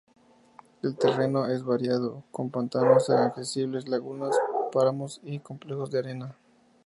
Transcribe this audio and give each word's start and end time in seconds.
El 0.81 0.97
terreno 0.97 1.45
es 1.45 1.63
variado, 1.63 2.23
con 2.31 2.49
pantanos 2.49 3.07
inaccesibles, 3.09 3.87
lagunas, 3.87 4.35
páramos 4.71 5.21
y 5.23 5.37
complejos 5.41 5.91
de 5.91 5.99
arena. 5.99 6.35